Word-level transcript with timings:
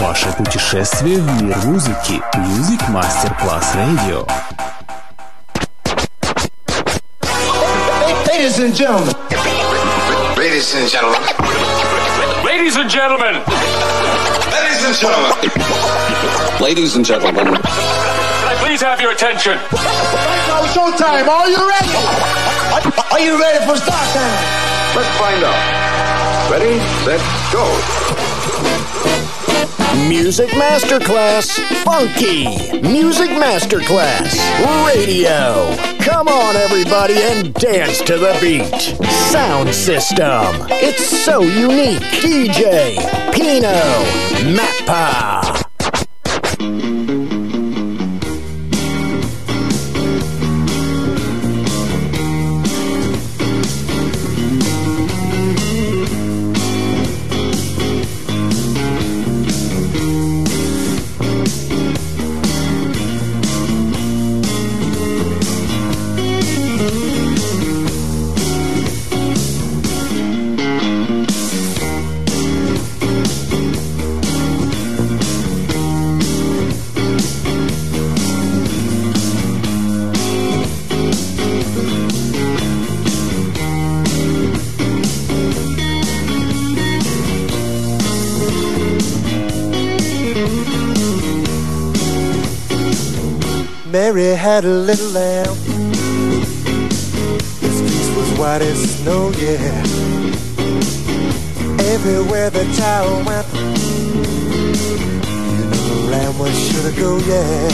Ваше 0.00 0.32
путешествие 0.36 1.18
в 1.18 1.42
мир 1.42 1.56
музыки. 1.64 2.22
Music 2.36 2.80
Masterclass 2.88 3.74
Radio. 3.74 4.26
Ladies 8.26 8.58
and 8.58 8.74
gentlemen. 8.74 9.14
Ladies 10.36 10.74
and 10.74 10.88
gentlemen. 10.88 11.20
Ladies 12.44 12.76
and 12.76 12.90
gentlemen. 12.90 13.42
Ladies 14.52 14.84
and 14.84 14.96
gentlemen. 14.96 15.32
Ladies 16.60 16.96
and 16.96 17.04
gentlemen. 17.04 17.44
Can 17.46 17.62
I 18.48 18.54
please 18.64 18.82
have 18.82 19.00
your 19.00 19.12
attention? 19.12 19.58
Now 20.48 20.64
showtime. 20.74 21.28
Are 21.28 21.48
you 21.48 21.68
ready? 21.68 21.94
Are, 22.74 22.82
are 23.12 23.20
you 23.20 23.38
ready 23.40 23.64
for 23.66 23.76
start 23.76 24.08
time? 24.14 24.96
Let's 24.96 25.16
find 25.18 25.44
out. 25.44 26.06
Ready, 26.50 26.78
set, 27.04 27.20
go. 27.52 27.62
Music 30.08 30.48
Masterclass 30.50 31.58
Funky. 31.84 32.80
Music 32.80 33.28
Masterclass 33.30 34.34
Radio. 34.86 35.76
Come 35.98 36.28
on, 36.28 36.56
everybody, 36.56 37.18
and 37.18 37.52
dance 37.52 38.00
to 38.00 38.16
the 38.16 38.34
beat. 38.40 38.74
Sound 39.30 39.74
system. 39.74 40.66
It's 40.70 41.04
so 41.04 41.42
unique. 41.42 42.00
DJ 42.22 42.96
Pino 43.34 43.68
Mappa. 44.56 45.37
Little 94.88 95.10
lamb. 95.10 95.54
His 97.60 97.76
fleece 97.78 98.10
was 98.16 98.38
white 98.38 98.62
as 98.62 98.78
snow, 98.96 99.30
yeah. 99.36 99.84
Everywhere 101.92 102.48
the 102.48 102.64
child 102.72 103.26
went, 103.26 103.46
you 105.58 105.64
know 105.68 105.82
the 105.92 106.00
lamb 106.10 106.38
was 106.38 106.54
sure 106.68 106.90
to 106.90 106.96
go, 106.98 107.18
yeah. 107.18 107.68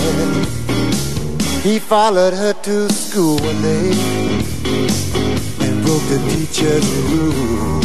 He 1.63 1.79
followed 1.79 2.35
her 2.35 2.53
to 2.53 2.93
school 2.93 3.39
one 3.39 3.63
day 3.63 3.93
and 5.65 5.85
broke 5.85 6.07
the 6.15 6.19
teacher's 6.33 6.89
rule. 7.13 7.81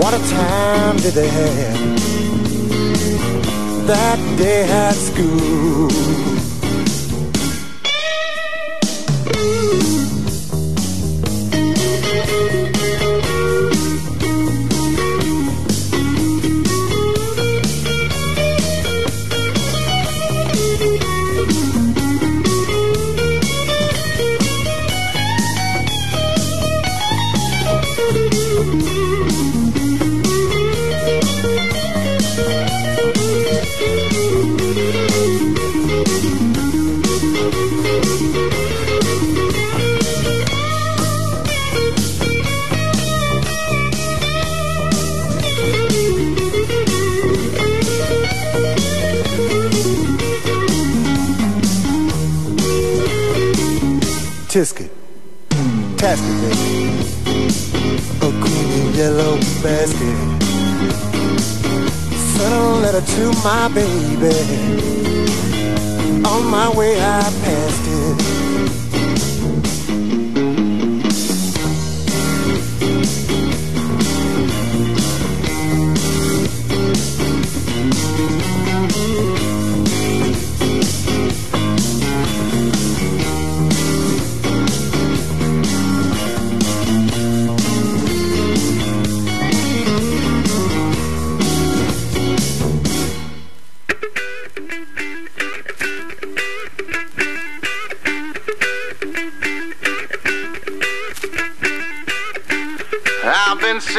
What 0.00 0.12
a 0.12 0.18
time 0.28 0.96
did 0.96 1.14
they 1.14 1.28
have 1.28 1.78
that 3.86 4.18
day 4.36 4.64
at 4.64 4.94
school? 4.94 6.37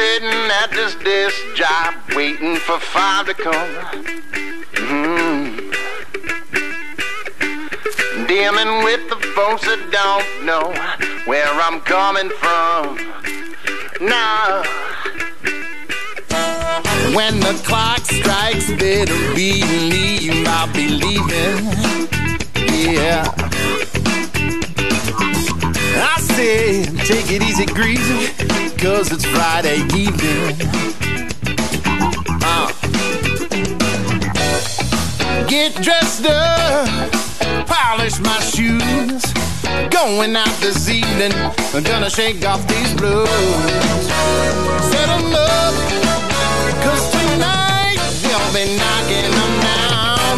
Sitting 0.00 0.50
at 0.62 0.70
this 0.70 0.94
desk 1.04 1.36
job 1.54 1.94
waiting 2.16 2.56
for 2.56 2.78
five 2.80 3.26
to 3.26 3.34
come. 3.34 3.70
Mm. 4.72 5.56
Dealing 8.26 8.72
with 8.82 9.02
the 9.10 9.16
folks 9.36 9.62
that 9.68 9.80
don't 9.98 10.46
know 10.46 10.72
where 11.26 11.52
I'm 11.66 11.80
coming 11.82 12.30
from. 12.40 12.96
Now, 14.00 14.62
when 17.14 17.38
the 17.40 17.60
clock 17.66 18.00
strikes, 18.00 18.70
better 18.80 19.20
believe 19.34 20.46
I'll 20.48 20.72
be 20.72 20.88
leaving. 20.88 21.58
Yeah. 22.94 23.30
I 26.02 26.20
say, 26.20 26.84
take 27.04 27.30
it 27.30 27.42
easy, 27.42 27.66
greasy, 27.66 28.59
cause 28.80 29.12
it's 29.12 29.26
Friday 29.26 29.82
evening. 29.94 30.56
Uh. 32.42 32.72
Get 35.46 35.74
dressed 35.82 36.24
up, 36.24 36.88
polish 37.66 38.18
my 38.20 38.40
shoes. 38.40 39.22
Going 39.90 40.34
out 40.34 40.56
this 40.60 40.88
evening, 40.88 41.32
I'm 41.74 41.82
gonna 41.82 42.08
shake 42.08 42.46
off 42.46 42.66
these 42.68 42.94
blues. 42.94 43.28
Set 44.90 45.08
'em 45.10 45.34
up, 45.34 45.74
cause 46.82 47.04
tonight 47.12 47.98
we'll 48.22 48.52
be 48.56 48.64
knocking 48.80 49.30
them 49.38 49.54
down. 49.68 50.36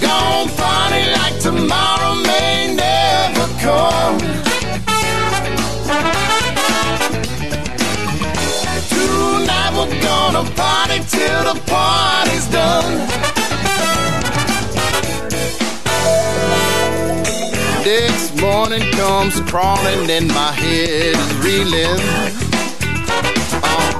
Gonna 0.00 0.52
party 0.62 1.02
like 1.18 1.40
tomorrow 1.40 2.14
may 2.14 2.74
never 2.76 3.48
come. 3.60 4.43
gonna 10.34 10.50
party 10.56 10.98
till 11.08 11.44
the 11.44 11.60
party's 11.66 12.46
done. 12.48 13.08
This 17.84 18.34
morning 18.40 18.82
comes 18.92 19.38
crawling 19.42 20.10
and 20.10 20.26
my 20.28 20.50
head 20.50 21.14
is 21.14 21.34
reeling. 21.36 22.00
Oh. 23.62 23.90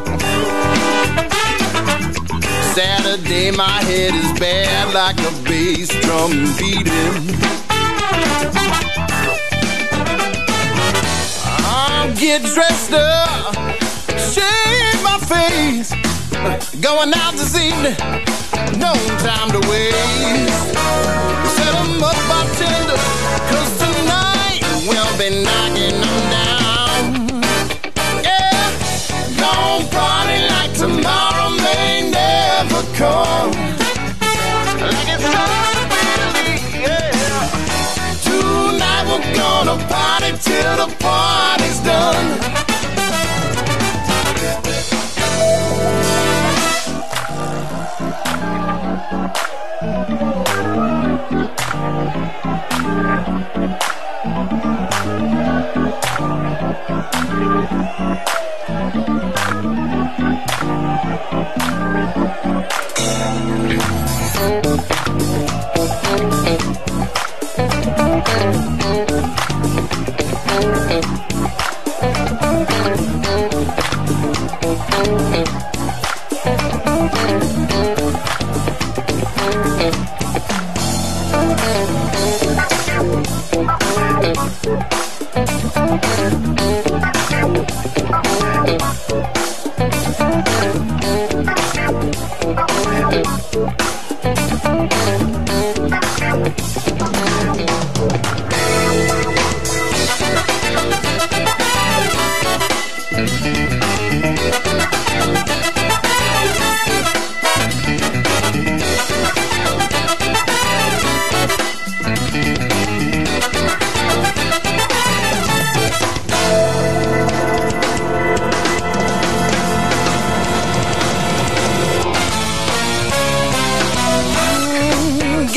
Saturday, 2.75 3.53
my 3.53 3.83
head 3.83 4.15
is 4.15 4.33
bad 4.41 4.93
like 4.93 5.19
a 5.21 5.31
bass 5.45 5.89
drum 6.01 6.33
beating. 6.59 7.37
I'll 11.65 12.13
get 12.17 12.43
dressed 12.43 12.93
up, 12.93 13.55
shave 14.33 15.03
my 15.05 15.19
face 15.29 16.04
going 16.81 17.13
out 17.15 17.33
this 17.33 17.57
evening, 17.57 17.97
no 18.79 18.93
time 19.25 19.51
to 19.51 19.61
waste. 19.71 20.77
Set 21.57 21.75
'em 21.75 22.03
up 22.03 22.19
bartender, 22.29 22.99
cause 23.51 23.73
tonight 23.79 24.61
we'll 24.87 25.17
be 25.17 25.31
knocking 25.45 26.01
them 26.03 26.19
down. 26.37 27.03
Yeah, 28.23 28.71
don't 29.39 29.91
party 29.91 30.39
like 30.53 30.75
tomorrow 30.75 31.49
may 31.67 32.11
never 32.11 32.83
come. 33.01 33.53
Like 34.85 35.09
it's 35.15 35.27
be, 36.37 36.49
yeah. 36.87 37.49
Tonight 38.27 39.05
we're 39.09 39.35
gonna 39.35 39.77
party 39.89 40.33
till 40.43 40.77
the 40.77 40.89
party's 40.99 41.79
done. 41.79 42.64
Thank 57.45 57.87
you. 62.17 62.34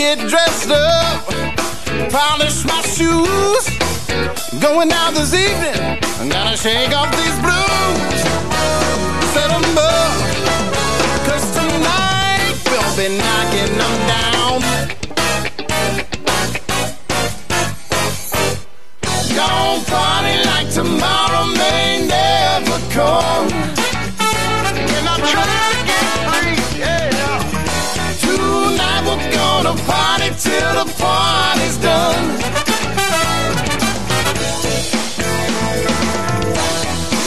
Get 0.08 0.20
dressed 0.30 0.72
up, 0.72 1.26
polish 2.14 2.64
my 2.64 2.82
shoes. 2.96 3.64
Going 4.62 4.90
out 4.90 5.14
this 5.14 5.34
evening, 5.34 6.00
I 6.22 6.30
gotta 6.32 6.56
shake 6.56 6.96
off 6.96 7.12
these 7.12 7.38
blues. 7.44 8.22
Set 9.34 9.52
up, 9.52 9.66
cause 11.28 11.46
tonight 11.52 12.56
we'll 12.72 12.96
be 12.96 13.18
knocking 13.20 13.74
down. 14.08 14.62
Don't 19.36 19.86
party 19.88 20.36
like 20.48 20.70
tomorrow 20.72 21.48
may 21.48 22.08
never 22.08 22.80
come. 22.96 23.52
And 24.22 25.10
I'm 25.10 25.20
trying 25.20 25.77
gonna 29.68 29.84
party 29.84 30.30
till 30.40 30.74
the 30.80 30.86
party's 30.98 31.78
done. 31.78 32.38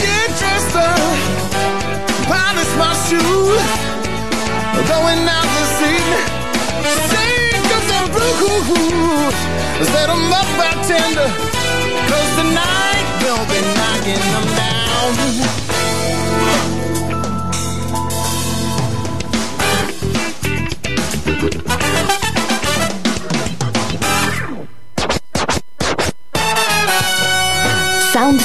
Get 0.01 0.29
dressed 0.39 0.75
up, 0.75 0.99
polish 2.29 2.73
my 2.81 2.93
shoes, 3.05 3.65
going 4.89 5.21
out 5.35 5.49
this 5.57 5.75
evening. 5.91 6.27
Sing 7.11 7.65
us 7.77 7.85
some 7.91 8.07
blues, 8.15 9.35
set 9.91 10.09
'em 10.09 10.33
up 10.39 10.49
by 10.57 10.71
tender, 10.89 11.29
cause 12.09 12.31
tonight 12.39 13.05
we'll 13.21 13.45
be 13.53 13.59
knocking 13.77 14.23
them 14.33 14.45
down. 14.55 15.80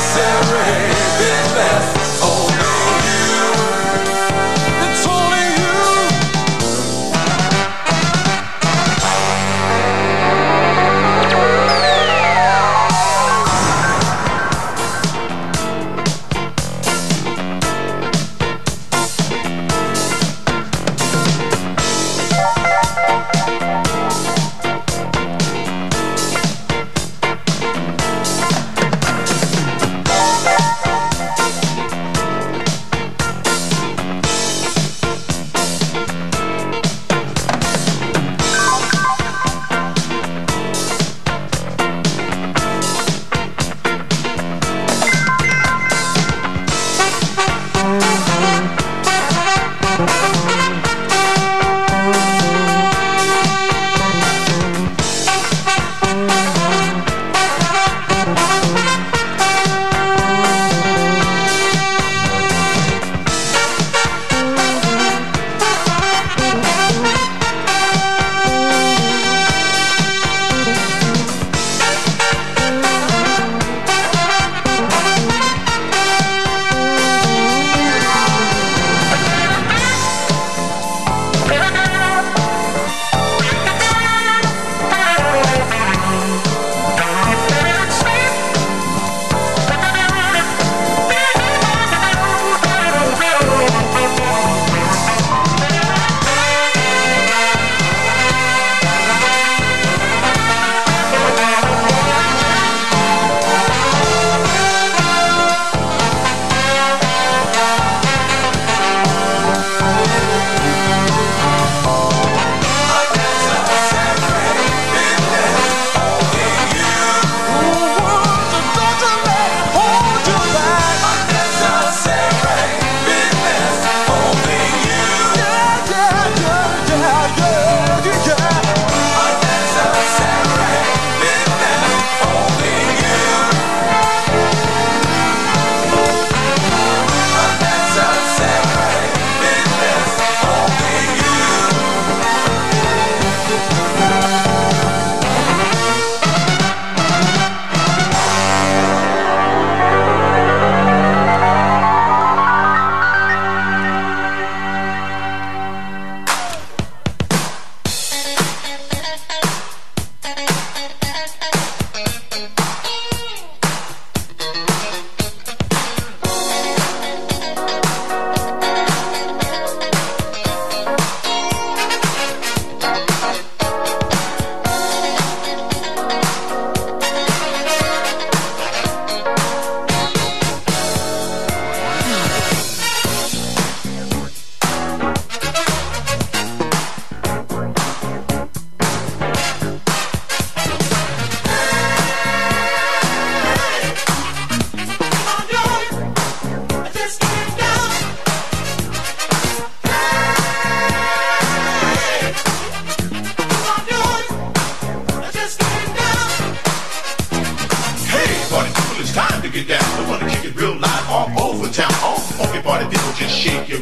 Monterey. 0.00 0.89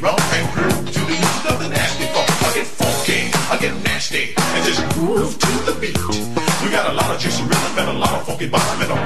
You 0.00 0.06
and 0.06 0.54
groove 0.54 0.92
to 0.92 1.00
the 1.00 1.16
music 1.18 1.50
of 1.50 1.58
the 1.58 1.68
nasty 1.68 2.04
funk. 2.14 2.30
I 2.46 2.54
get 2.54 2.66
funky, 2.66 3.20
I 3.50 3.58
get 3.58 3.74
nasty, 3.82 4.34
and 4.36 4.64
just 4.64 4.82
groove 4.94 5.38
to 5.38 5.52
the 5.66 5.74
beat. 5.80 5.98
We 6.62 6.70
got 6.70 6.90
a 6.90 6.94
lot 6.94 7.14
of 7.14 7.20
juicy 7.20 7.42
rhythm 7.42 7.78
and 7.78 7.88
a 7.88 7.98
lot 7.98 8.12
of 8.14 8.26
funky 8.26 8.48
bottom 8.48 8.80
and 8.82 8.92
a 8.92 8.97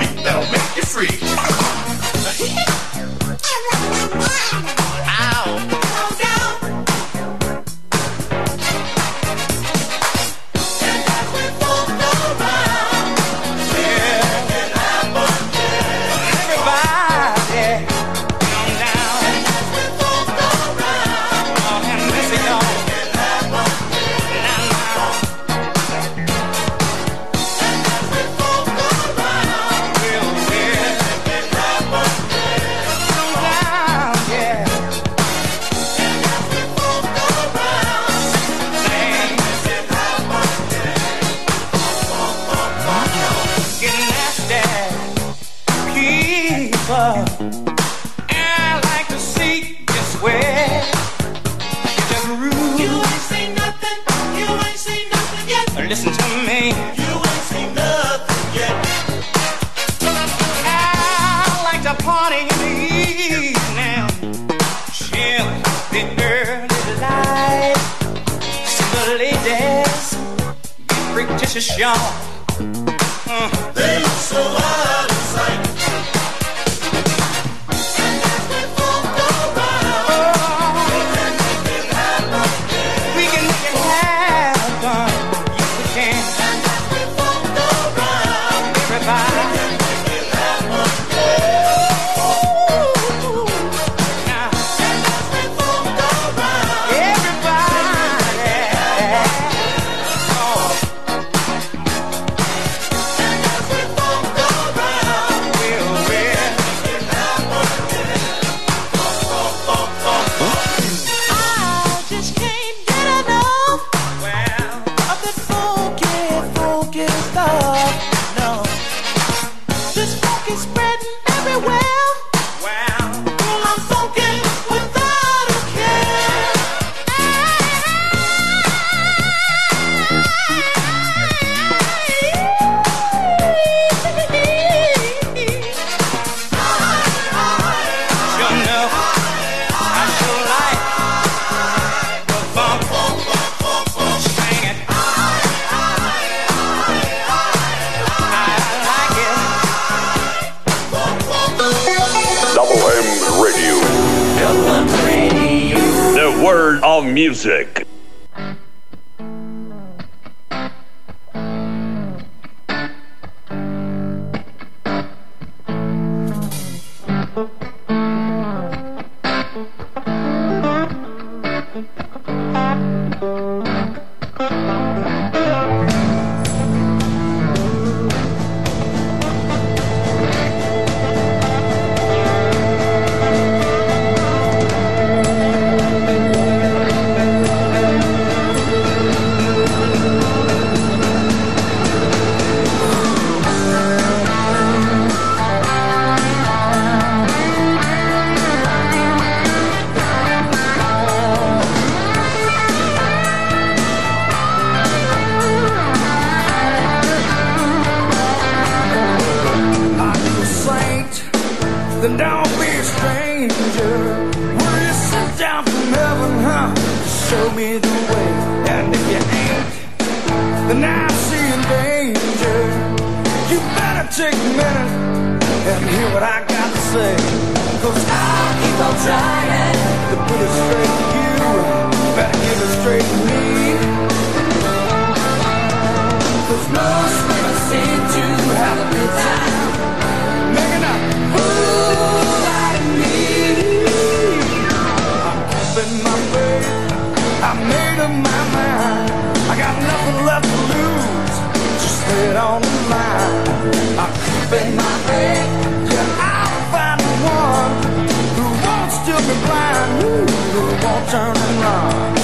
turning 261.13 261.61
round. 261.61 262.17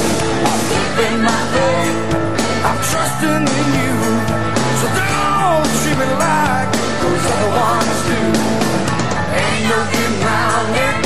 I'm 0.48 0.60
keeping 0.72 1.20
my 1.20 1.40
faith, 1.52 2.00
I'm 2.64 2.78
trusting 2.88 3.44
in 3.58 3.68
you. 3.76 3.94
So 4.80 4.86
don't 4.96 5.68
treat 5.80 5.98
me 6.00 6.08
like 6.16 6.70
those 7.02 7.24
other 7.34 7.52
ones 7.68 8.00
do. 8.08 8.20
Ain't 9.36 9.64
no 9.68 9.78
getting 9.92 10.18
round 10.24 10.72
it. 10.86 10.96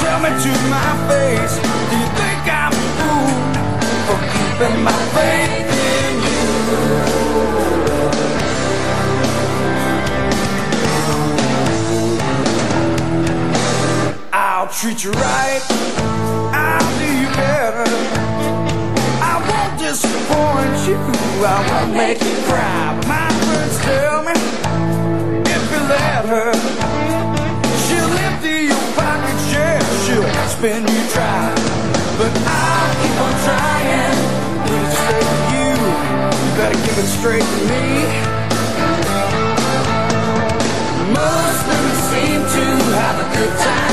Tell 0.00 0.18
me 0.24 0.30
to 0.42 0.52
my 0.74 0.90
face, 1.06 1.54
do 1.88 1.94
you 2.02 2.10
think 2.18 2.42
I'm 2.50 2.74
a 2.74 2.86
fool 2.98 3.30
for 4.06 4.18
keeping 4.34 4.78
my 4.82 4.98
faith 5.14 5.70
in 5.86 6.14
you? 6.26 6.42
I'll 14.32 14.66
treat 14.66 14.98
you 15.04 15.12
right 15.12 16.09
Better. 17.36 17.90
I 19.22 19.34
won't 19.48 19.78
disappoint 19.78 20.76
you. 20.88 20.98
I 21.44 21.58
won't 21.70 21.92
make 21.96 22.20
you 22.22 22.36
cry. 22.48 22.94
My 23.06 23.28
friends 23.44 23.76
tell 23.84 24.22
me 24.22 24.36
if 25.46 25.62
you 25.72 25.80
let 25.88 26.24
her, 26.32 26.52
she'll 27.84 28.14
empty 28.28 28.68
your 28.70 28.86
pockets. 28.94 29.44
Yeah, 29.52 29.80
she'll 30.04 30.28
spend 30.48 30.88
you 30.88 31.02
dry. 31.14 31.54
But 32.18 32.32
I'll 32.44 32.92
keep 33.00 33.16
on 33.24 33.34
trying. 33.46 34.18
Give 34.66 34.82
it 34.84 34.92
straight 35.00 35.28
to 35.30 35.40
you. 35.54 35.72
You 36.44 36.50
better 36.60 36.78
give 36.86 36.98
it 36.98 37.08
straight 37.18 37.46
to 37.54 37.60
me. 37.70 37.84
Most 41.16 41.60
women 41.68 41.96
seem 42.10 42.40
to 42.56 42.64
have 43.00 43.16
a 43.18 43.36
good 43.36 43.54
time. 43.58 43.89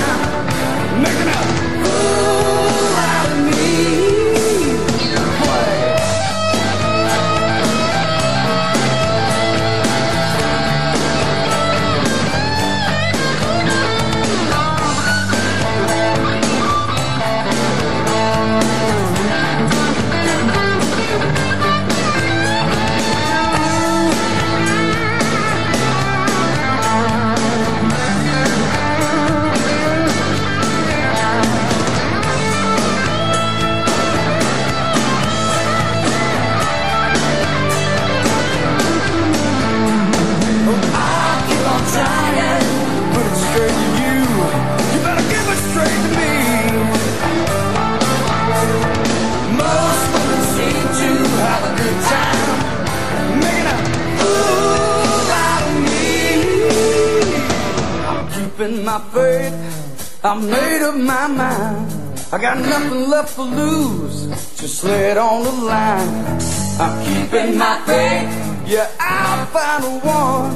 I 60.28 60.36
made 60.36 60.82
up 60.82 60.96
my 60.96 61.28
mind. 61.28 61.90
I 62.34 62.38
got 62.38 62.60
nothing 62.60 63.10
left 63.10 63.36
to 63.36 63.44
lose. 63.44 64.28
Just 64.60 64.84
lay 64.84 65.12
it 65.12 65.18
on 65.18 65.44
the 65.44 65.52
line. 65.52 66.42
I'm 66.82 66.96
keeping 67.06 67.58
my 67.58 67.80
faith. 67.86 68.28
Yeah, 68.68 68.92
I'll 69.00 69.46
find 69.56 69.86
a 69.86 70.00
one 70.06 70.52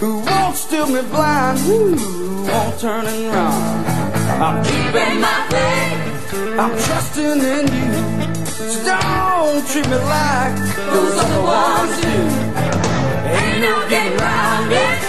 who 0.00 0.18
won't 0.18 0.56
steal 0.56 0.88
me 0.88 1.02
blind, 1.02 1.60
who 1.60 1.94
won't 2.50 2.80
turn 2.80 3.06
and 3.06 3.32
run. 3.32 3.86
I'm 4.42 4.64
keeping 4.64 5.20
my 5.20 5.46
faith. 5.48 6.58
I'm 6.58 6.74
trusting 6.86 7.38
in 7.54 7.64
you. 7.70 8.34
So 8.50 8.82
don't 8.82 9.68
treat 9.68 9.88
me 9.90 9.96
like 10.10 10.56
those 10.90 11.18
other 11.22 11.42
ones 11.54 12.00
do. 12.02 12.18
Ain't 13.30 13.60
no 13.62 13.88
getting 13.88 14.18
around 14.18 14.72
it. 14.72 15.03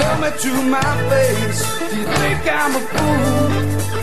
Tell 0.00 0.18
me 0.18 0.30
to 0.44 0.52
my 0.62 0.90
face, 1.10 1.60
do 1.78 1.96
you 1.98 2.06
think 2.20 2.42
I'm 2.58 2.74
a 2.74 2.82
fool 2.92 3.50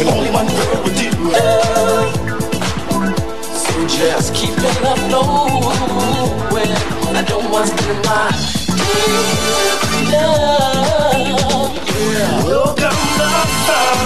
When 0.00 0.08
only 0.08 0.30
one 0.30 0.46
girl 0.46 0.82
would 0.82 0.96
do 0.96 1.10
love. 1.28 2.14
So 3.52 3.86
just 3.86 4.34
keep 4.34 4.56
it 4.56 4.82
up 4.82 4.96
low 5.12 5.60
when 6.54 7.16
I 7.16 7.22
don't 7.22 7.50
want 7.50 7.68
to 7.68 7.92
my 8.08 8.32
love. 10.08 11.76
Welcome 12.46 13.00
the 13.20 13.28
sun. 13.66 14.00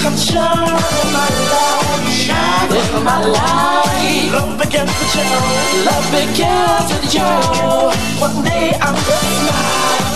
Come 0.00 0.16
shine 0.16 0.80
my 1.12 1.28
life, 1.52 2.08
shine 2.16 2.72
in 2.72 3.04
my 3.04 3.20
life. 3.26 4.32
Love 4.32 4.56
begins 4.58 4.88
to 4.88 5.04
show, 5.12 5.36
love 5.84 6.06
begins 6.16 6.88
to 6.88 6.96
show. 7.12 7.92
One 8.24 8.42
day 8.42 8.72
I'm 8.80 8.94
gonna 8.94 9.36
smile. 9.36 10.15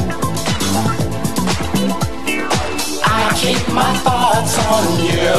on 4.71 4.99
you. 5.03 5.35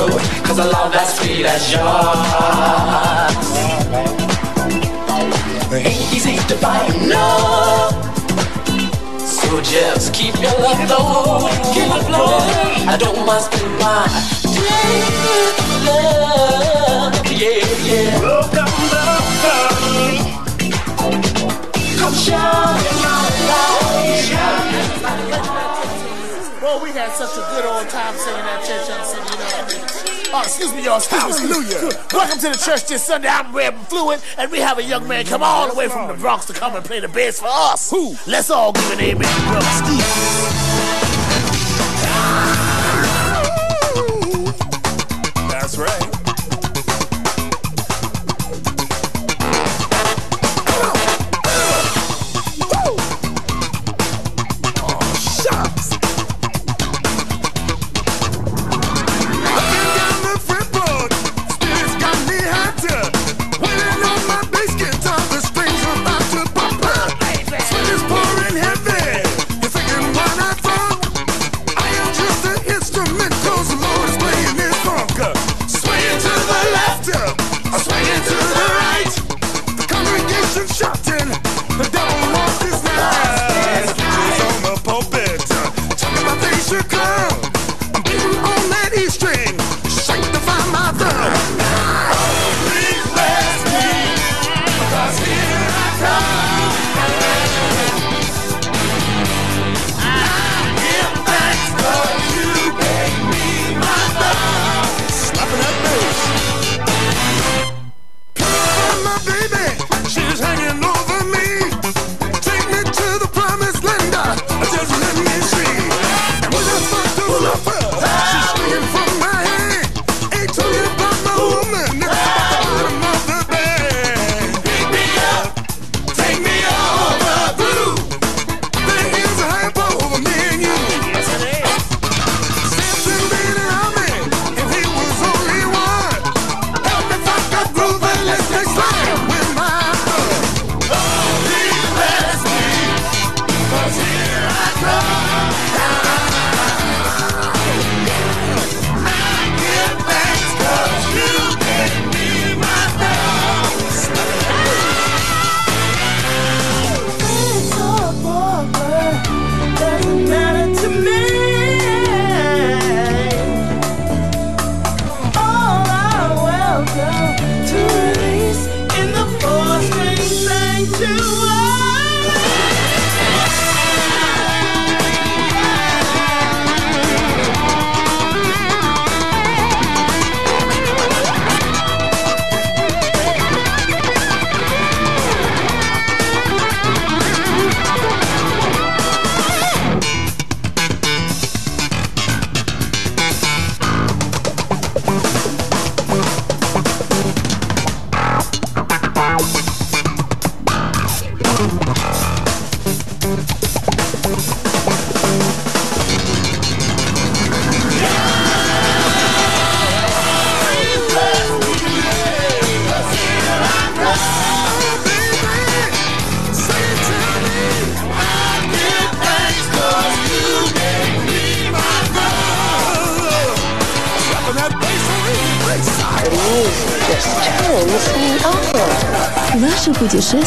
Cause 0.47 0.59
I 0.59 0.66
love 0.66 0.92
that 0.92 1.09
sweet 1.09 1.47
as 1.47 1.73
yours 1.73 3.33
Ain't 5.73 6.12
easy 6.12 6.37
to 6.49 6.55
find, 6.61 7.09
no. 7.09 7.27
So 9.18 9.61
just 9.62 10.12
keep 10.12 10.35
your 10.37 10.53
love 10.61 10.83
low 10.90 11.49
Keep 11.73 11.88
it 11.88 12.05
flowing. 12.05 12.88
I 12.88 12.97
don't 12.99 13.25
mind 13.27 13.45
spending 13.45 13.79
my 13.81 14.05
day 14.53 15.01
love. 15.88 17.14
Yeah, 17.33 17.64
yeah. 17.88 18.21
Welcome, 18.21 18.73
welcome 18.92 19.73
Come 21.99 22.14
shine 22.14 22.85
my 23.01 23.21
life. 23.49 23.92
Well, 26.62 26.79
we 26.83 26.90
had 26.90 27.11
such 27.12 27.35
a 27.37 27.45
good 27.51 27.64
old 27.64 27.88
time 27.88 28.14
singing 28.16 28.45
that 28.45 28.62
Oh, 30.35 30.40
excuse 30.40 30.73
me, 30.73 30.83
y'all. 30.83 30.97
Excuse 30.97 31.38
Hallelujah. 31.38 32.07
Welcome 32.11 32.38
to 32.38 32.49
the 32.49 32.57
church 32.64 32.87
this 32.87 33.05
Sunday. 33.05 33.29
I'm 33.29 33.55
Rev 33.55 33.77
Fluent, 33.88 34.25
and 34.38 34.51
we 34.51 34.61
have 34.61 34.79
a 34.79 34.83
young 34.83 35.07
man 35.07 35.27
come 35.27 35.42
all 35.42 35.68
the 35.68 35.75
way 35.75 35.88
from 35.88 36.09
the 36.09 36.14
Bronx 36.14 36.47
to 36.47 36.55
come 36.55 36.75
and 36.75 36.83
play 36.83 37.01
the 37.01 37.09
bass 37.09 37.40
for 37.40 37.49
us. 37.51 37.90
Who? 37.90 38.16
Let's 38.27 38.49
all 38.49 38.73
give 38.73 38.92
an 38.92 39.01
amen 39.01 39.29
to 39.29 39.42
Brother 39.51 39.66
Steve. 39.85 40.62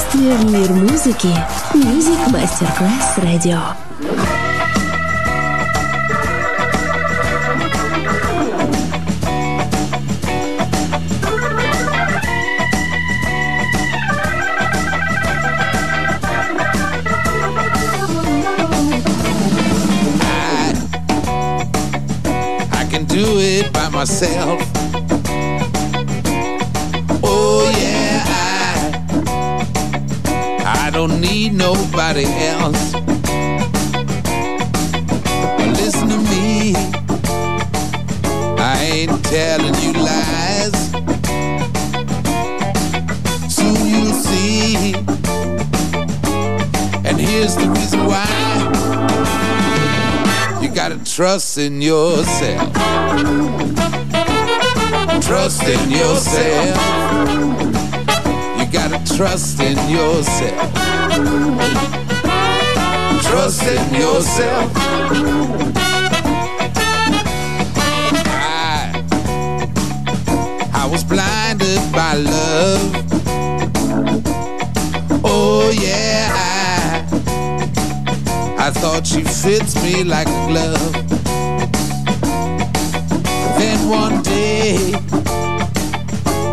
путешествие 0.05 0.35
в 0.35 0.45
мир 0.53 0.71
музыки. 0.73 1.29
Music 1.73 2.19
Masterclass 2.31 3.17
Radio. 3.23 3.59
I 22.73 22.85
can 22.91 23.07
do 23.07 23.39
it 23.39 23.73
by 23.73 23.89
myself. 23.89 24.74
nobody 32.08 32.26
else. 32.46 32.94
Listen 35.82 36.10
to 36.10 36.18
me, 36.30 36.76
I 38.58 38.78
ain't 38.92 39.26
telling 39.26 39.74
you 39.82 39.94
lies. 39.94 40.92
Soon 43.52 43.88
you'll 43.88 44.14
see, 44.14 44.94
and 47.06 47.18
here's 47.20 47.56
the 47.56 47.70
reason 47.70 48.06
why. 48.06 48.26
You 50.62 50.70
gotta 50.70 51.04
trust 51.04 51.58
in 51.58 51.82
yourself. 51.82 52.74
Trust 55.24 55.64
in 55.64 55.90
yourself. 55.90 56.78
You 58.60 58.66
gotta 58.72 59.16
trust 59.16 59.60
in 59.60 59.78
yourself. 59.90 60.85
Trust 63.24 63.64
in 63.64 63.94
yourself. 63.94 64.72
I, 68.28 68.92
I 70.74 70.86
was 70.92 71.04
blinded 71.06 71.80
by 71.94 72.16
love. 72.16 72.96
Oh 75.24 75.70
yeah, 75.82 76.32
I, 78.58 78.68
I 78.68 78.70
thought 78.72 79.08
she 79.08 79.22
fits 79.24 79.76
me 79.82 80.04
like 80.04 80.28
a 80.28 80.48
glove. 80.48 80.94
Then 83.58 83.90
one 83.90 84.22
day, 84.22 84.94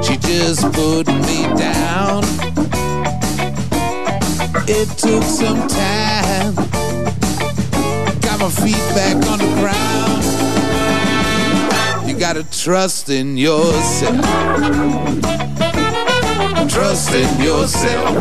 she 0.02 0.16
just 0.18 0.62
put 0.72 1.08
me 1.08 1.48
down. 1.56 2.51
It 4.68 4.88
took 4.96 5.24
some 5.24 5.66
time, 5.66 6.54
got 8.20 8.38
my 8.38 8.48
feet 8.48 8.76
back 8.94 9.16
on 9.26 9.38
the 9.40 9.48
ground. 9.58 10.22
You 12.08 12.16
gotta 12.16 12.44
trust 12.44 13.08
in 13.08 13.36
yourself. 13.36 14.24
Trust 16.70 17.12
in 17.12 17.40
yourself. 17.42 18.14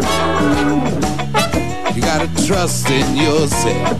You 1.95 2.01
gotta 2.01 2.27
trust 2.47 2.89
in 2.89 3.15
yourself. 3.15 3.99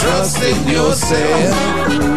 Trust 0.00 0.42
in 0.42 0.68
yourself. 0.68 2.09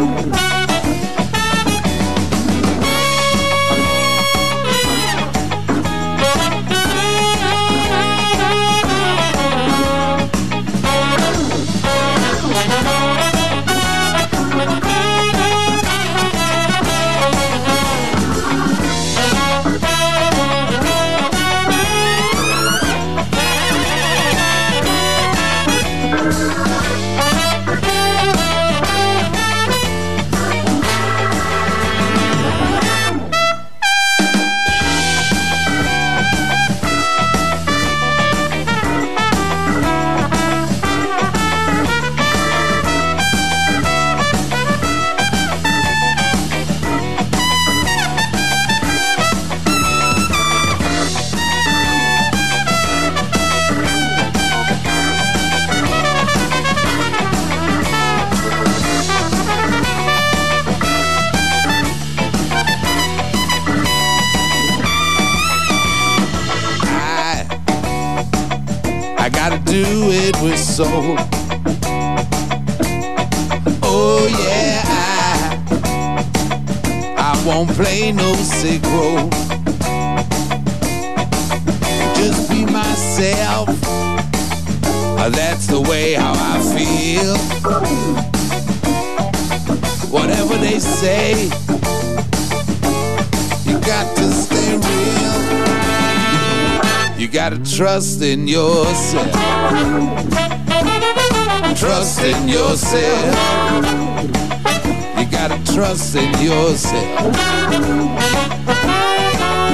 Soul. 70.74 71.15
Oh 73.84 74.26
yeah, 74.43 74.82
I, 74.88 74.89
I 77.15 77.43
won't 77.45 77.69
play 77.69 78.11
no 78.11 78.34
sick 78.34 78.82
role. 78.86 79.30
Just 82.15 82.49
be 82.49 82.65
myself. 82.65 83.69
Uh, 85.19 85.30
That's 85.30 85.67
the 85.67 85.80
way 85.80 86.13
how 86.13 86.34
I 86.36 86.59
feel. 86.74 87.38
Whatever 90.09 90.57
they 90.57 90.80
say, 90.80 91.49
you 93.69 93.78
got 93.82 94.15
to 94.17 94.32
stay 94.32 94.76
real. 94.76 95.43
You 97.19 97.28
gotta 97.28 97.59
trust 97.63 98.21
in 98.24 98.47
yourself. 98.47 99.32
Trust 101.76 102.21
in 102.21 102.47
yourself. 102.47 103.36
You 105.17 105.26
gotta 105.26 105.59
trust 105.74 106.15
in 106.15 106.32
yourself. 106.41 107.36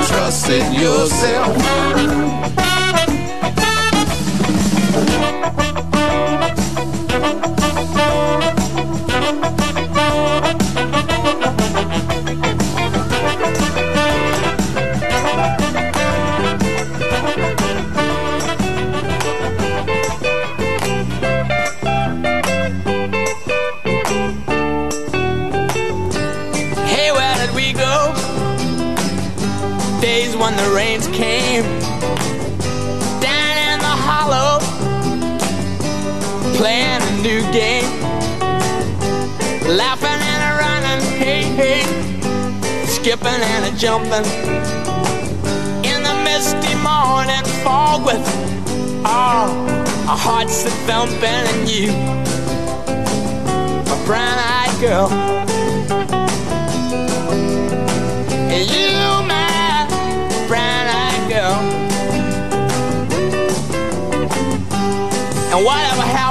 Trust 0.07 0.49
in 0.49 0.73
yourself. 0.73 2.78
The 30.63 30.71
rains 30.75 31.07
came 31.07 31.63
down 33.21 33.55
in 33.69 33.79
the 33.79 33.95
hollow, 34.07 34.59
playing 36.57 37.01
a 37.01 37.13
new 37.21 37.41
game, 37.51 37.89
laughing 39.77 40.19
and 40.31 40.41
a 40.49 40.51
running, 40.61 41.01
hey 41.17 41.43
hey, 41.59 41.83
skipping 42.85 43.41
and 43.53 43.73
a 43.73 43.77
jumping 43.77 44.25
in 45.85 46.03
the 46.03 46.15
misty 46.23 46.75
morning 46.75 47.45
fog 47.63 48.05
with 48.05 48.25
all 49.05 49.49
our 50.09 50.17
hearts 50.17 50.65
a 50.65 50.69
thumping 50.87 51.23
and 51.23 51.69
you, 51.69 51.91
a 53.93 54.05
brown-eyed 54.05 54.81
girl. 54.81 55.48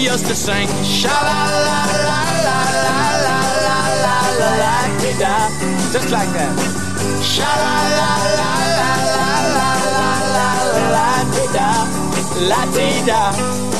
We 0.00 0.06
used 0.06 0.26
to 0.26 0.34
sing 0.34 0.68
sha 0.82 1.16
la 1.28 1.40
la 1.66 1.80
la 2.06 2.20
la 2.46 2.58
la 2.84 2.98
la 3.24 3.38
la 3.66 3.78
la 4.04 4.18
la 4.40 4.52
la 4.62 4.74
da 5.22 5.34
just 5.92 6.10
like 6.16 6.32
that 6.36 6.54
sha 7.32 7.50
la 7.62 7.76
la 7.98 8.12
la 8.38 8.52
la 8.78 8.92
la 9.10 9.30
la 9.56 9.70
la 9.98 10.08
la 10.36 10.50
la 10.94 11.08
da 11.56 11.70
la 12.50 12.62
da 13.10 13.79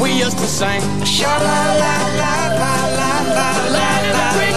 we 0.00 0.12
used 0.12 0.38
to 0.38 0.46
sing? 0.46 0.80
Sha 1.04 1.26
la 1.38 1.60
la 1.82 1.94
la 2.20 2.34
la 2.60 2.74
la 2.98 3.10
la 3.28 3.50
la 3.74 3.88
la 4.12 4.26
la 4.26 4.52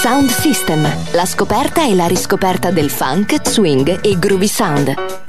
Sound 0.00 0.30
System, 0.30 0.90
la 1.12 1.26
scoperta 1.26 1.86
e 1.86 1.94
la 1.94 2.06
riscoperta 2.06 2.70
del 2.70 2.88
funk, 2.88 3.46
swing 3.46 4.00
e 4.00 4.18
groovy 4.18 4.48
sound. 4.48 5.19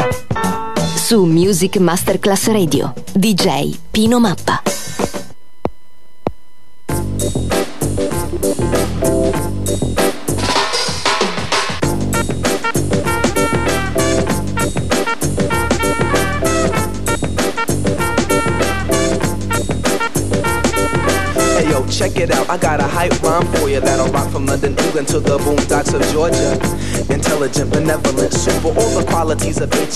Su 1.12 1.26
Music 1.26 1.76
Masterclass 1.76 2.47
Radio, 2.47 2.93
DJ 3.12 3.76
Pino 3.91 4.22
Mappa. 4.22 4.71
I 22.52 22.58
got 22.58 22.82
a 22.82 22.84
hype 22.84 23.18
rhyme 23.24 23.47
for 23.54 23.70
you 23.70 23.80
that'll 23.80 24.12
rock 24.12 24.30
from 24.30 24.45
London, 24.45 24.78
England 24.78 25.08
to 25.08 25.22
the 25.22 25.38
boondocks 25.38 25.93
of 25.93 26.02
Georgia. 26.12 26.60
Intelligent, 27.08 27.72
benevolent, 27.72 28.34
super, 28.34 28.68
all 28.68 28.99
the 28.99 29.06
qualities 29.08 29.62
of 29.62 29.72
HIC, 29.72 29.95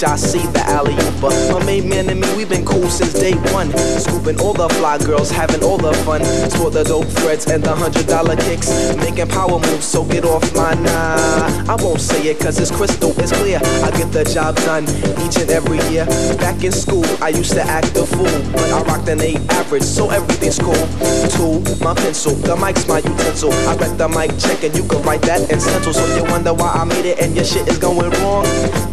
the 0.53 0.64
alley 0.68 0.93
ooper. 0.93 1.51
My 1.51 1.66
main 1.66 1.89
man 1.89 2.10
and 2.10 2.22
me, 2.22 2.28
we've 2.38 2.47
been 2.47 2.64
cool 2.64 2.89
since 2.89 3.12
day 3.12 3.34
one. 3.51 3.76
Scooping 3.99 4.39
all 4.39 4.53
the 4.53 4.70
fly 4.70 4.97
girls, 4.99 5.30
having 5.30 5.64
all 5.64 5.78
the 5.78 5.93
fun. 6.08 6.24
Sport 6.49 6.72
the 6.72 6.86
dope 6.86 7.08
threads 7.20 7.45
and 7.47 7.62
the 7.62 7.76
hundred 7.76 8.08
dollar 8.08 8.38
kicks. 8.38 8.72
Making 8.95 9.28
power 9.28 9.60
moves, 9.60 9.84
so 9.86 10.06
get 10.06 10.24
off 10.24 10.43
my 10.56 10.76
nah. 10.76 11.74
I 11.74 11.76
won't 11.84 11.99
say 11.99 12.24
it 12.30 12.39
cause 12.39 12.58
it's 12.58 12.72
crystal, 12.72 13.12
it's 13.20 13.34
clear. 13.34 13.60
I 13.84 13.91
get 13.91 14.14
the 14.14 14.24
job 14.24 14.56
done 14.64 14.86
each 15.28 15.36
and 15.43 15.51
every 15.51 15.80
year. 15.91 16.06
Back 16.39 16.64
in 16.64 16.72
school, 16.72 17.03
I 17.22 17.30
used 17.30 17.51
to 17.51 17.64
act 17.64 17.97
a 17.97 18.06
fool, 18.06 18.32
but 18.53 18.72
I 18.72 18.82
rocked 18.84 19.10
an 19.10 19.20
A 19.20 19.36
average, 19.60 19.84
so 19.84 20.10
everything's 20.10 20.58
cool. 20.58 20.88
Tool, 21.36 21.60
my 21.84 21.93
pencil, 21.93 22.45
the 22.46 22.56
mic's 22.56 22.88
my 22.88 23.00
utensil. 23.00 23.52
I 23.68 23.76
read 23.76 23.98
the 23.98 24.08
mic 24.08 24.38
check 24.38 24.64
and 24.64 24.76
you 24.76 24.84
can 24.84 25.02
write 25.02 25.22
that 25.24 25.52
in 25.52 25.60
stencil. 25.60 25.93
So 25.93 26.06
you 26.16 26.24
wonder 26.30 26.54
why 26.54 26.72
I 26.72 26.84
made 26.86 27.06
it 27.06 27.20
and 27.20 27.36
your 27.36 27.43
shit 27.43 27.68
is 27.68 27.78
going 27.80 28.12
wrong. 28.22 28.46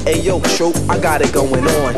Hey 0.05 0.20
yo, 0.20 0.40
true, 0.57 0.72
I 0.88 0.98
got 0.98 1.20
it 1.20 1.32
going 1.32 1.64
on. 1.64 1.94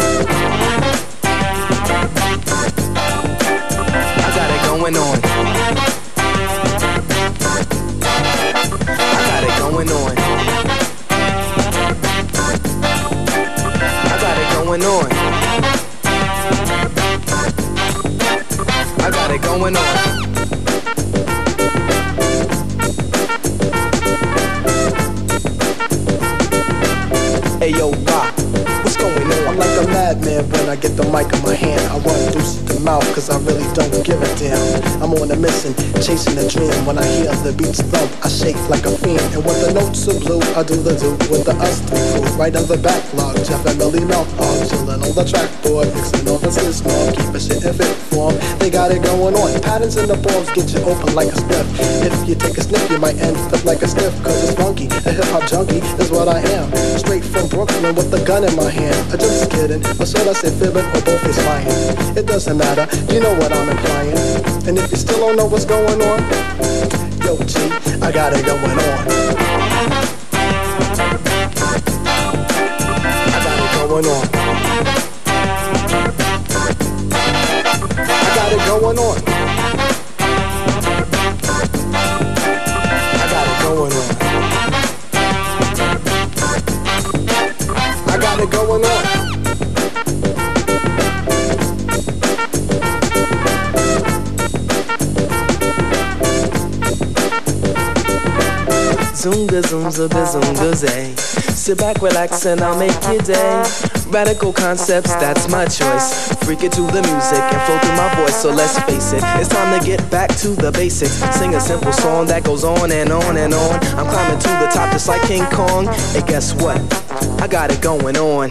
I 4.18 4.28
got 4.34 4.50
it 4.50 4.62
going 4.66 4.96
on. 4.96 5.18
I 8.98 9.20
got 9.30 9.44
it 9.44 9.55
going 9.61 9.88
on. 9.88 10.18
I 14.07 14.18
got 14.20 14.36
it 14.38 14.48
going 14.55 14.82
on. 14.82 15.07
I 18.98 19.11
got 19.11 19.30
it 19.30 19.42
going 19.42 19.76
on. 19.76 20.23
Hey 27.64 27.70
yo, 27.70 27.90
rock, 27.92 28.34
what's 28.84 28.94
going 28.94 29.32
on? 29.32 29.73
Like 29.74 29.88
a 29.88 29.90
madman 29.90 30.46
when 30.50 30.68
I 30.70 30.76
get 30.76 30.94
the 30.94 31.02
mic 31.10 31.34
in 31.34 31.42
my 31.42 31.52
hand. 31.52 31.82
I 31.90 31.98
run 31.98 32.30
deuce 32.30 32.62
the 32.62 32.78
mouth 32.78 33.02
cause 33.10 33.26
I 33.26 33.42
really 33.42 33.66
don't 33.74 33.90
give 34.06 34.22
a 34.22 34.30
damn. 34.38 35.02
I'm 35.02 35.10
on 35.18 35.26
a 35.26 35.34
mission, 35.34 35.74
chasing 35.98 36.38
a 36.38 36.46
dream. 36.46 36.70
When 36.86 36.94
I 36.94 37.02
hear 37.18 37.34
the 37.42 37.50
beats 37.50 37.82
thump, 37.82 38.06
I 38.22 38.30
shake 38.30 38.54
like 38.70 38.86
a 38.86 38.94
fiend. 38.94 39.18
And 39.34 39.42
when 39.42 39.58
the 39.66 39.74
notes 39.74 40.06
are 40.06 40.14
blue, 40.14 40.38
I 40.54 40.62
do 40.62 40.78
the 40.78 40.94
do 40.94 41.18
with 41.26 41.50
the 41.50 41.58
us 41.58 41.82
crew. 41.90 42.22
Right 42.38 42.54
on 42.54 42.70
the 42.70 42.78
backlog, 42.78 43.34
Jeff 43.42 43.66
and 43.66 43.74
Millie 43.74 44.06
Mouth 44.06 44.30
on. 44.38 44.62
Chillin' 44.70 45.02
on 45.02 45.10
the 45.10 45.26
trackboard, 45.26 45.90
mixing 45.90 46.28
on 46.30 46.38
the 46.38 46.54
system. 46.54 46.94
Keep 47.10 47.34
a 47.34 47.40
shit 47.42 47.66
in 47.66 47.74
fit 47.74 47.98
form. 48.14 48.38
They 48.62 48.70
got 48.70 48.94
it 48.94 49.02
going 49.02 49.34
on. 49.34 49.58
Patterns 49.58 49.98
in 49.98 50.06
the 50.06 50.14
forms 50.22 50.54
get 50.54 50.70
you 50.70 50.86
open 50.86 51.18
like 51.18 51.34
a 51.34 51.38
spliff. 51.42 51.66
If 52.06 52.14
you 52.28 52.38
take 52.38 52.54
a 52.58 52.62
sniff, 52.62 52.86
you 52.90 52.98
might 53.02 53.18
end 53.18 53.34
up 53.50 53.64
like 53.64 53.82
a 53.82 53.88
sniff. 53.90 54.14
Cause 54.22 54.38
it's 54.38 54.54
funky, 54.54 54.86
a 54.86 55.10
hip 55.10 55.26
hop 55.34 55.50
junkie 55.50 55.82
is 55.98 56.14
what 56.14 56.30
I 56.30 56.38
am. 56.54 56.70
Straight 56.94 57.26
from 57.26 57.50
Brooklyn 57.50 57.94
with 57.98 58.14
the 58.14 58.22
gun 58.22 58.46
in 58.46 58.54
my 58.54 58.70
hand. 58.70 58.94
I 59.10 59.16
just 59.18 59.50
kidding, 59.66 59.84
or 59.86 60.04
I 60.28 60.32
say 60.34 60.50
fibbing, 60.50 60.84
or 60.84 61.00
both 61.02 61.26
is 61.26 61.38
lying? 61.46 61.66
It 62.16 62.26
doesn't 62.26 62.56
matter, 62.56 62.86
you 63.12 63.20
know 63.20 63.34
what 63.34 63.52
I'm 63.52 63.68
implying. 63.68 64.16
And 64.68 64.78
if 64.78 64.90
you 64.90 64.96
still 64.96 65.18
don't 65.20 65.36
know 65.36 65.46
what's 65.46 65.64
going 65.64 66.02
on, 66.02 66.20
yo 67.24 67.36
G, 67.44 67.70
I 68.02 68.12
got 68.12 68.34
it 68.34 68.44
going 68.44 68.62
on. 68.62 69.08
I 73.32 73.40
got 73.44 73.58
it 73.64 73.70
going 73.78 74.06
on. 74.06 74.28
I 77.96 78.30
got 78.36 78.52
it 78.52 78.60
going 78.68 78.98
on. 78.98 79.16
I 83.16 83.26
got 83.32 83.46
it 83.48 83.58
going 83.62 83.92
on. 83.92 84.08
I 88.06 88.18
got 88.18 88.40
it 88.40 88.50
going 88.50 88.84
on. 88.84 89.03
Zoonga 99.24 99.62
zoomza 99.62 100.06
gazoonga 100.06 100.74
zay. 100.76 101.14
Sit 101.16 101.78
back, 101.78 102.02
relax, 102.02 102.44
and 102.44 102.60
I'll 102.60 102.78
make 102.78 102.92
your 103.08 103.22
day. 103.22 103.64
Radical 104.10 104.52
concepts, 104.52 105.14
that's 105.14 105.48
my 105.48 105.64
choice. 105.64 106.28
Freak 106.44 106.62
it 106.62 106.72
to 106.72 106.82
the 106.82 107.00
music 107.00 107.40
and 107.40 107.62
flow 107.62 107.78
through 107.78 107.96
my 107.96 108.14
voice. 108.16 108.36
So 108.42 108.50
let's 108.50 108.78
face 108.80 109.14
it, 109.14 109.22
it's 109.40 109.48
time 109.48 109.80
to 109.80 109.86
get 109.86 110.10
back 110.10 110.28
to 110.40 110.48
the 110.48 110.70
basics. 110.72 111.14
Sing 111.38 111.54
a 111.54 111.60
simple 111.60 111.92
song 111.92 112.26
that 112.26 112.44
goes 112.44 112.64
on 112.64 112.92
and 112.92 113.10
on 113.10 113.38
and 113.38 113.54
on. 113.54 113.74
I'm 113.96 114.06
climbing 114.06 114.40
to 114.40 114.48
the 114.60 114.68
top 114.74 114.92
just 114.92 115.08
like 115.08 115.22
King 115.22 115.46
Kong. 115.46 115.88
And 115.88 116.26
guess 116.26 116.52
what? 116.56 116.76
I 117.40 117.48
got 117.48 117.70
it 117.70 117.80
going 117.80 118.18
on. 118.18 118.50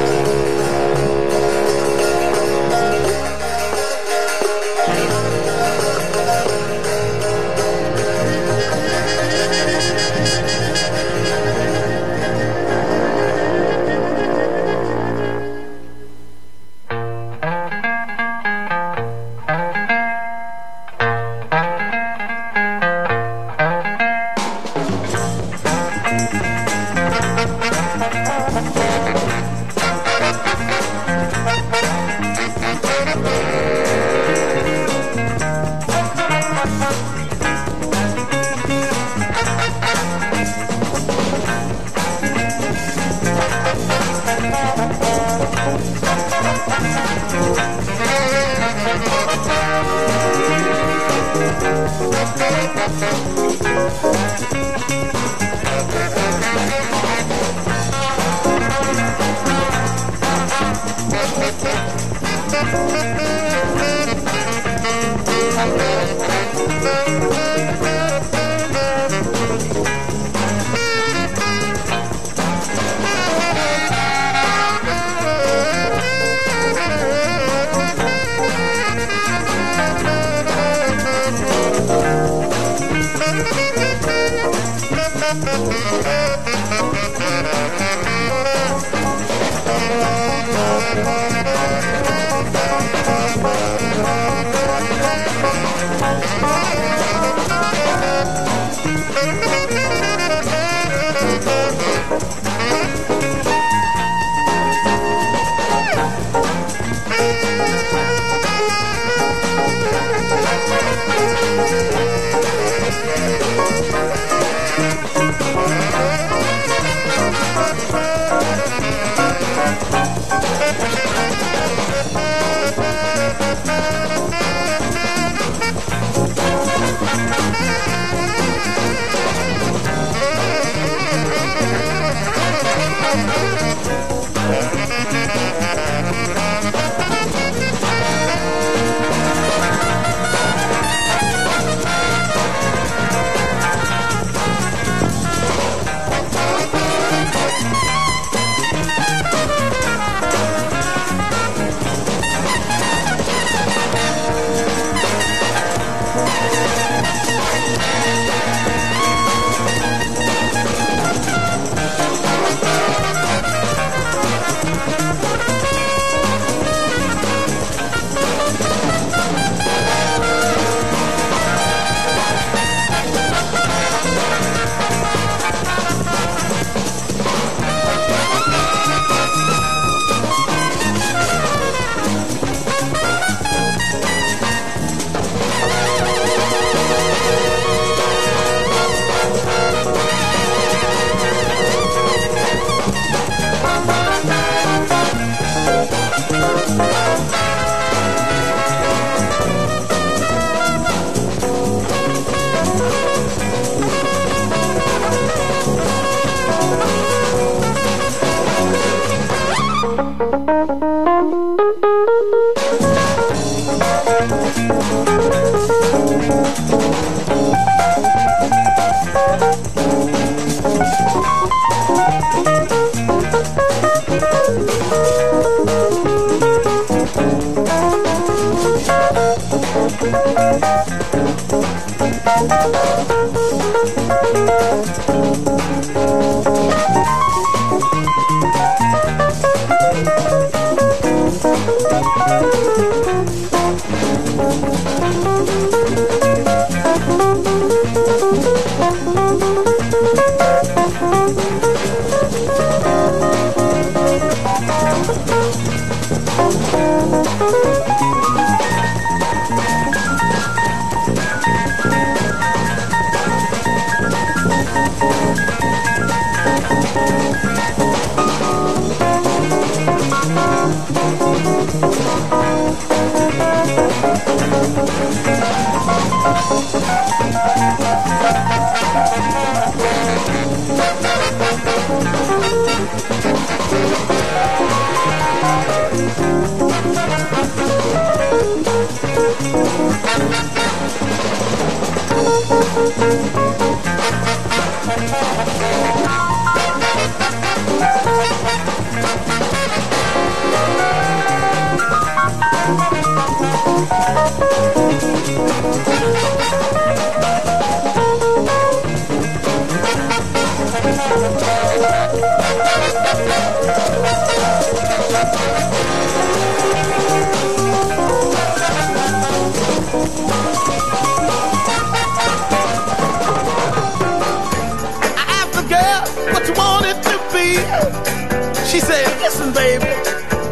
She 328.71 328.79
said, 328.79 329.05
Listen, 329.19 329.51
baby, 329.51 329.83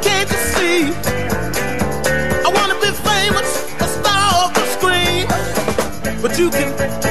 can't 0.02 0.30
you 0.30 0.38
see? 0.52 0.92
I 2.44 2.52
wanna 2.54 2.76
be 2.84 2.92
famous, 2.92 3.64
a 3.80 3.88
star 3.88 4.44
of 4.44 4.54
the 4.54 4.66
screen. 4.76 5.24
But 6.22 6.38
you 6.38 6.50
can, 6.50 6.68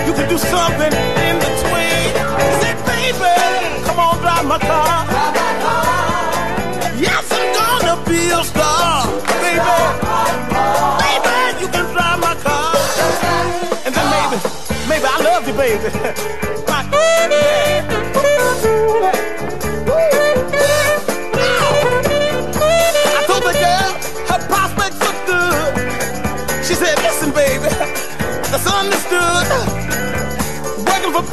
you 0.07 0.13
can 0.13 0.29
do 0.29 0.37
something 0.37 0.93
in 1.25 1.37
between. 1.41 2.13
He 2.45 2.51
said, 2.61 2.77
baby, 2.85 3.33
come 3.87 3.99
on, 3.99 4.19
drive 4.21 4.45
my 4.45 4.59
car. 4.59 5.07
Yes, 7.01 7.25
I'm 7.33 7.55
gonna 7.57 7.97
be 8.05 8.29
a 8.29 8.45
star, 8.45 9.07
baby. 9.41 9.77
Baby, 11.01 11.63
you 11.63 11.69
can 11.69 11.87
drive 11.95 12.21
my 12.21 12.35
car. 12.45 12.77
And 13.87 13.95
then 13.95 14.07
maybe, 14.13 14.37
maybe 14.91 15.07
I 15.09 15.19
love 15.25 15.49
you, 15.49 15.55
baby. 15.55 16.45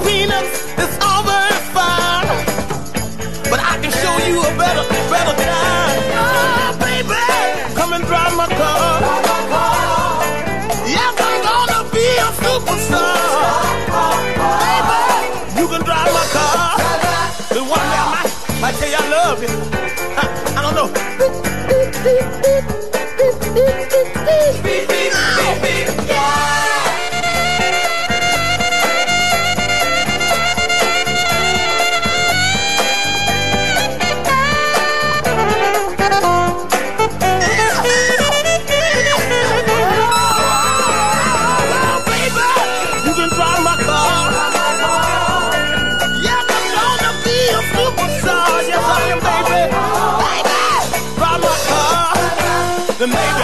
peanuts 0.05 0.64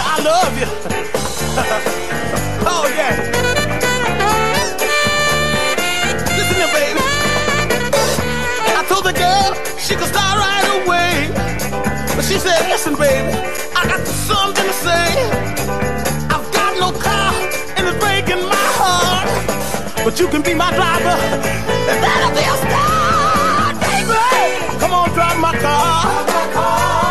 I 0.04 0.22
love 0.22 0.58
you. 0.60 0.66
oh 2.72 2.84
yeah. 2.98 3.14
Listen 6.36 6.56
here, 6.60 6.72
baby. 6.74 7.00
I 8.80 8.84
told 8.88 9.04
the 9.04 9.12
girl 9.12 9.54
she 9.78 9.94
could 9.94 10.08
start 10.08 10.38
right 10.38 10.66
away, 10.82 11.28
but 12.16 12.24
she 12.24 12.38
said, 12.38 12.68
"Listen, 12.68 12.94
baby, 12.94 13.32
I 13.76 13.86
got 13.86 14.06
something 14.06 14.64
to 14.64 14.72
say. 14.86 15.08
I've 16.34 16.48
got 16.52 16.72
no 16.78 16.92
car 16.98 17.32
and 17.76 17.86
it's 17.88 17.98
breaking 18.04 18.42
my 18.48 18.66
heart, 18.80 19.28
but 20.04 20.18
you 20.20 20.26
can 20.28 20.42
be 20.42 20.54
my 20.54 20.70
driver, 20.74 21.16
and 21.90 21.98
that'll 22.04 22.34
be 22.34 22.44
a 22.54 22.56
start, 22.64 23.74
baby. 23.86 24.78
Come 24.80 24.92
on, 24.92 25.08
drive 25.10 25.38
my 25.38 25.54
car. 25.58 26.02
Yeah, 26.52 27.01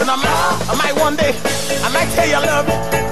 and 0.00 0.10
I 0.10 0.16
might, 0.16 0.70
I 0.70 0.74
might 0.76 1.00
one 1.00 1.16
day, 1.16 1.34
I 1.82 1.88
might 1.92 2.10
tell 2.14 2.26
you 2.26 2.34
I 2.34 2.44
love 2.44 2.68
you. 2.68 3.11